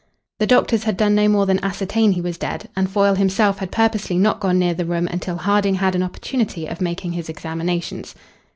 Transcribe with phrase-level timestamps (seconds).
[0.39, 3.69] The doctors had done no more than ascertain he was dead, and Foyle himself had
[3.71, 8.15] purposely not gone near the room until Harding had an opportunity of making his examinations.